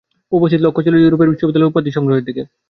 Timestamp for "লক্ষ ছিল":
0.63-0.95